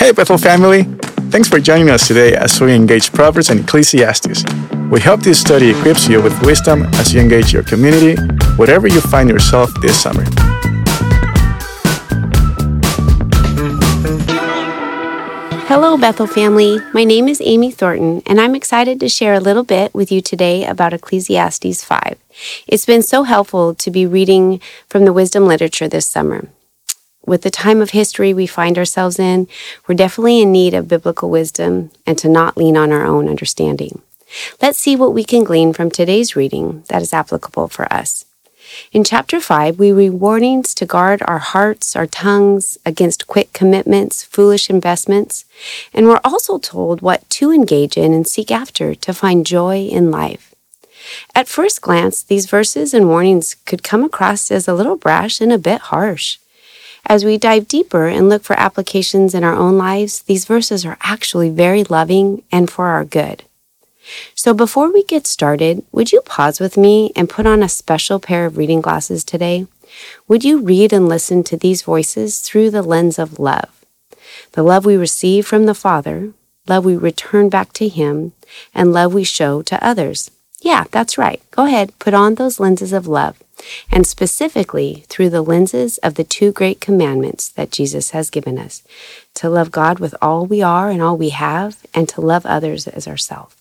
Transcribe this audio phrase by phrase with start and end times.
[0.00, 0.84] Hey, Bethel family!
[1.28, 4.44] Thanks for joining us today as we engage Proverbs and Ecclesiastes.
[4.90, 8.18] We hope this study equips you with wisdom as you engage your community,
[8.56, 10.24] wherever you find yourself this summer.
[15.68, 16.78] Hello, Bethel family.
[16.94, 20.22] My name is Amy Thornton, and I'm excited to share a little bit with you
[20.22, 22.16] today about Ecclesiastes 5.
[22.66, 26.48] It's been so helpful to be reading from the wisdom literature this summer.
[27.26, 29.46] With the time of history we find ourselves in,
[29.86, 34.02] we're definitely in need of biblical wisdom and to not lean on our own understanding.
[34.62, 38.24] Let's see what we can glean from today's reading that is applicable for us.
[38.92, 44.22] In chapter 5, we read warnings to guard our hearts, our tongues against quick commitments,
[44.22, 45.44] foolish investments,
[45.92, 50.10] and we're also told what to engage in and seek after to find joy in
[50.10, 50.54] life.
[51.34, 55.52] At first glance, these verses and warnings could come across as a little brash and
[55.52, 56.38] a bit harsh.
[57.10, 60.96] As we dive deeper and look for applications in our own lives, these verses are
[61.00, 63.42] actually very loving and for our good.
[64.36, 68.20] So before we get started, would you pause with me and put on a special
[68.20, 69.66] pair of reading glasses today?
[70.28, 73.84] Would you read and listen to these voices through the lens of love?
[74.52, 76.32] The love we receive from the Father,
[76.68, 78.34] love we return back to Him,
[78.72, 80.30] and love we show to others.
[80.60, 81.42] Yeah, that's right.
[81.50, 83.42] Go ahead, put on those lenses of love,
[83.90, 88.82] and specifically through the lenses of the two great commandments that Jesus has given us
[89.34, 92.86] to love God with all we are and all we have, and to love others
[92.86, 93.56] as ourselves.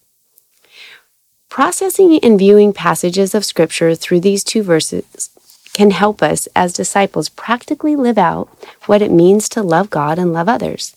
[1.50, 5.30] Processing and viewing passages of Scripture through these two verses
[5.74, 8.50] can help us as disciples practically live out
[8.86, 10.96] what it means to love God and love others.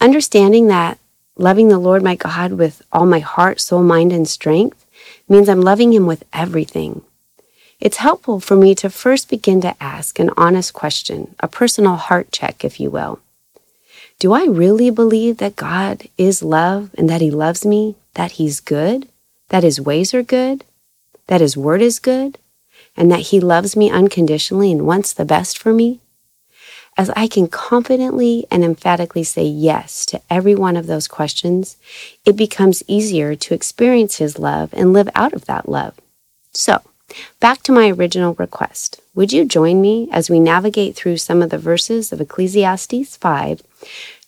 [0.00, 0.98] Understanding that
[1.36, 4.79] loving the Lord my God with all my heart, soul, mind, and strength
[5.30, 7.02] means I'm loving Him with everything.
[7.78, 12.30] It's helpful for me to first begin to ask an honest question, a personal heart
[12.32, 13.20] check, if you will.
[14.18, 18.60] Do I really believe that God is love and that He loves me, that He's
[18.60, 19.08] good?
[19.50, 20.64] that his ways are good,
[21.26, 22.38] that his word is good,
[22.96, 26.00] and that he loves me unconditionally and wants the best for me?
[27.00, 31.78] As I can confidently and emphatically say yes to every one of those questions,
[32.26, 35.94] it becomes easier to experience his love and live out of that love.
[36.52, 36.82] So,
[37.40, 39.00] back to my original request.
[39.14, 43.62] Would you join me as we navigate through some of the verses of Ecclesiastes 5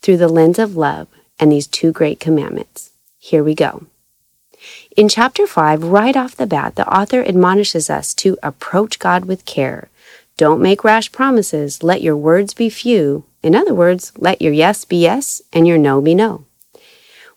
[0.00, 2.88] through the lens of love and these two great commandments?
[3.18, 3.84] Here we go.
[4.96, 9.44] In chapter 5, right off the bat, the author admonishes us to approach God with
[9.44, 9.90] care.
[10.36, 11.82] Don't make rash promises.
[11.82, 13.24] Let your words be few.
[13.42, 16.44] In other words, let your yes be yes and your no be no.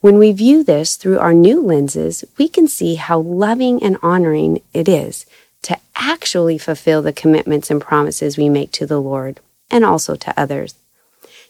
[0.01, 4.61] When we view this through our new lenses, we can see how loving and honoring
[4.73, 5.25] it is
[5.63, 9.39] to actually fulfill the commitments and promises we make to the Lord
[9.71, 10.75] and also to others.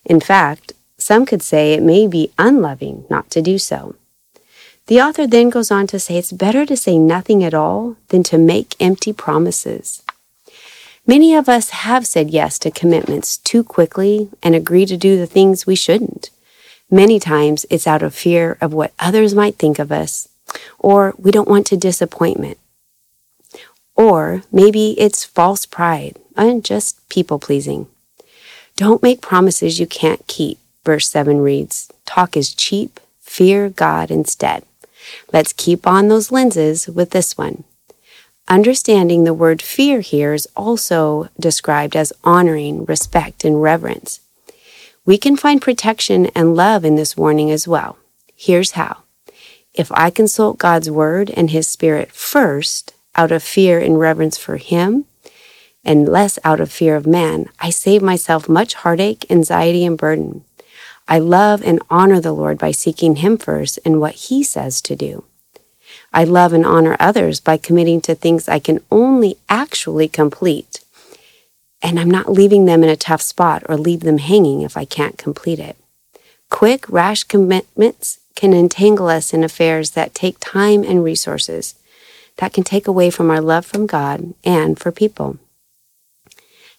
[0.05, 3.95] In fact, some could say it may be unloving not to do so.
[4.87, 8.23] The author then goes on to say it's better to say nothing at all than
[8.23, 10.01] to make empty promises.
[11.07, 15.27] Many of us have said yes to commitments too quickly and agree to do the
[15.27, 16.31] things we shouldn't.
[16.89, 20.27] Many times it's out of fear of what others might think of us,
[20.79, 22.57] or we don't want to disappointment.
[23.95, 27.87] Or maybe it's false pride and just people pleasing.
[28.75, 31.91] Don't make promises you can't keep, verse 7 reads.
[32.05, 34.63] Talk is cheap, fear God instead.
[35.31, 37.63] Let's keep on those lenses with this one.
[38.47, 44.19] Understanding the word fear here is also described as honoring, respect, and reverence.
[45.05, 47.97] We can find protection and love in this warning as well.
[48.35, 49.03] Here's how.
[49.73, 54.57] If I consult God's word and his spirit first, out of fear and reverence for
[54.57, 55.05] him,
[55.83, 60.43] and less out of fear of man, I save myself much heartache, anxiety, and burden.
[61.07, 64.95] I love and honor the Lord by seeking Him first and what He says to
[64.95, 65.25] do.
[66.15, 70.79] I love and honor others by committing to things I can only actually complete.
[71.83, 74.85] And I'm not leaving them in a tough spot or leave them hanging if I
[74.85, 75.75] can't complete it.
[76.49, 81.75] Quick, rash commitments can entangle us in affairs that take time and resources,
[82.37, 85.37] that can take away from our love from God and for people.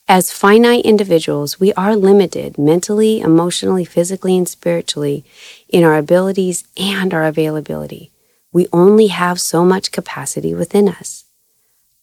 [0.09, 5.27] As finite individuals, we are limited mentally, emotionally, physically, and spiritually
[5.69, 8.13] in our abilities and our availability.
[8.57, 11.27] We only have so much capacity within us.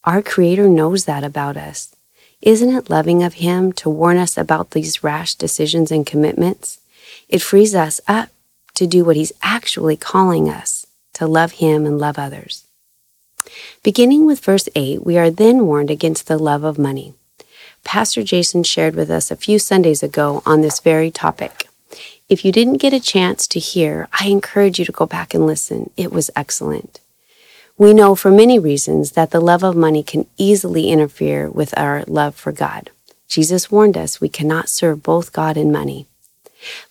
[0.04, 1.96] Our Creator knows that about us.
[2.40, 6.78] Isn't it loving of Him to warn us about these rash decisions and commitments?
[7.28, 8.28] It frees us up
[8.74, 12.62] to do what He's actually calling us to love Him and love others.
[13.82, 17.14] Beginning with verse 8, we are then warned against the love of money.
[17.82, 21.63] Pastor Jason shared with us a few Sundays ago on this very topic.
[22.28, 25.46] If you didn't get a chance to hear, I encourage you to go back and
[25.46, 25.90] listen.
[25.96, 27.00] It was excellent.
[27.76, 32.04] We know for many reasons that the love of money can easily interfere with our
[32.06, 32.90] love for God.
[33.26, 36.06] Jesus warned us we cannot serve both God and money.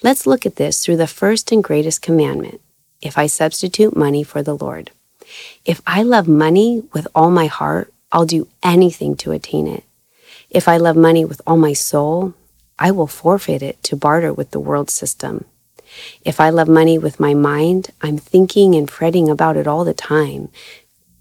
[0.02, 2.62] Let's look at this through the first and greatest commandment
[3.02, 4.92] if I substitute money for the Lord.
[5.66, 9.84] If I love money with all my heart, I'll do anything to attain it.
[10.50, 12.34] If I love money with all my soul,
[12.80, 15.46] I will forfeit it to barter with the world system.
[16.26, 19.94] If I love money with my mind, I'm thinking and fretting about it all the
[19.94, 20.50] time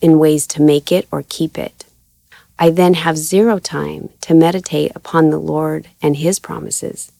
[0.01, 1.85] in ways to make it or keep it.
[2.59, 7.13] I then have zero time to meditate upon the Lord and His promises.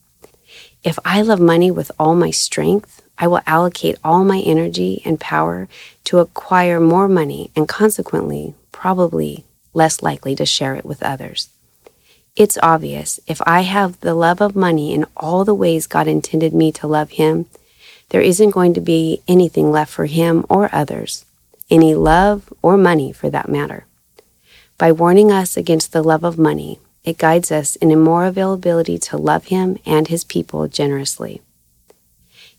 [0.83, 5.19] If I love money with all my strength, I will allocate all my energy and
[5.19, 5.67] power
[6.05, 11.49] to acquire more money and consequently, probably less likely to share it with others.
[12.35, 16.51] It's obvious if I have the love of money in all the ways God intended
[16.51, 17.45] me to love Him,
[18.09, 21.25] there isn't going to be anything left for Him or others,
[21.69, 23.85] any love or money for that matter.
[24.79, 28.97] By warning us against the love of money, it guides us in a more availability
[28.97, 31.39] to love Him and His people generously.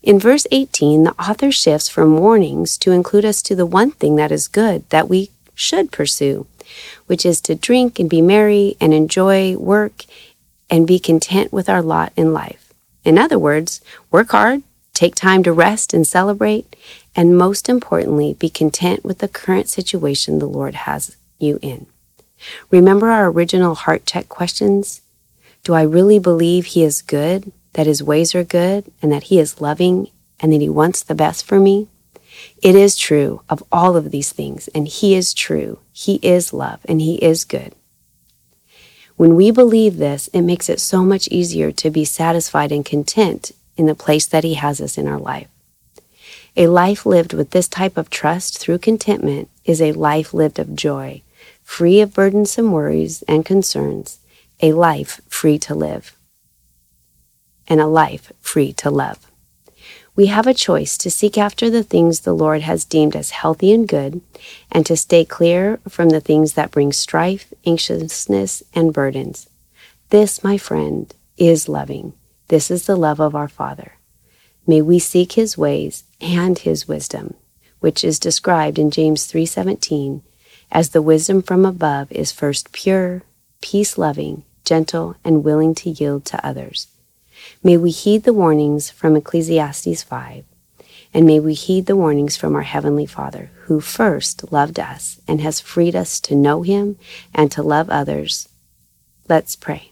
[0.01, 4.15] In verse 18, the author shifts from warnings to include us to the one thing
[4.15, 6.47] that is good that we should pursue,
[7.05, 10.05] which is to drink and be merry and enjoy work
[10.69, 12.73] and be content with our lot in life.
[13.03, 13.81] In other words,
[14.11, 14.63] work hard,
[14.93, 16.75] take time to rest and celebrate,
[17.15, 21.85] and most importantly, be content with the current situation the Lord has you in.
[22.71, 25.01] Remember our original heart check questions?
[25.63, 29.39] Do I really believe He is good, that His ways are good, and that He
[29.39, 30.09] is loving,
[30.39, 31.87] and that He wants the best for me?
[32.61, 35.79] It is true of all of these things, and He is true.
[35.91, 37.73] He is love, and He is good.
[39.15, 43.51] When we believe this, it makes it so much easier to be satisfied and content
[43.77, 45.47] in the place that He has us in our life.
[46.57, 50.75] A life lived with this type of trust through contentment is a life lived of
[50.75, 51.21] joy,
[51.63, 54.19] free of burdensome worries and concerns,
[54.61, 56.17] a life free to live,
[57.67, 59.29] and a life free to love.
[60.15, 63.73] We have a choice to seek after the things the Lord has deemed as healthy
[63.73, 64.21] and good,
[64.71, 69.49] and to stay clear from the things that bring strife, anxiousness, and burdens.
[70.11, 72.13] This, my friend, is loving.
[72.47, 73.93] This is the love of our Father.
[74.65, 77.33] May we seek his ways and his wisdom,
[77.81, 80.21] which is described in James 3:17
[80.71, 83.23] as the wisdom from above is first pure,
[83.61, 86.87] peace loving, gentle, and willing to yield to others.
[87.63, 90.45] May we heed the warnings from Ecclesiastes 5,
[91.13, 95.41] and may we heed the warnings from our Heavenly Father, who first loved us and
[95.41, 96.97] has freed us to know Him
[97.33, 98.49] and to love others.
[99.27, 99.91] Let's pray.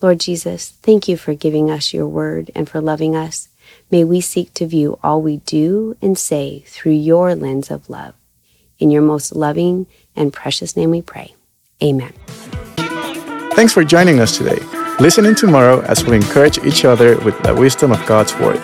[0.00, 3.48] Lord Jesus, thank you for giving us your word and for loving us.
[3.90, 8.14] May we seek to view all we do and say through your lens of love.
[8.78, 11.34] In your most loving and precious name we pray.
[11.82, 12.12] Amen.
[13.54, 14.85] Thanks for joining us today.
[14.98, 18.58] Listen in tomorrow as we encourage each other with the wisdom of God's Word.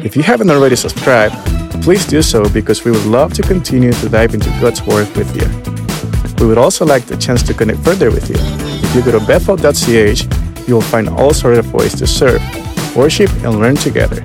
[0.00, 1.36] If you haven't already subscribed,
[1.82, 5.30] please do so because we would love to continue to dive into God's Word with
[5.36, 5.46] you.
[6.40, 8.34] We would also like the chance to connect further with you.
[8.38, 12.42] If you go to bethel.ch, you will find all sorts of ways to serve,
[12.96, 14.20] worship, and learn together.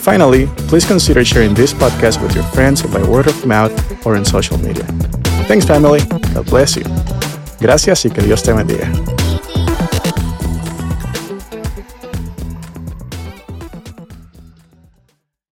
[0.00, 3.74] Finally, please consider sharing this podcast with your friends by word of mouth
[4.06, 4.84] or in social media.
[5.48, 6.00] Thanks, family.
[6.32, 6.84] God bless you.
[7.60, 9.17] Gracias y que Dios te bendiga.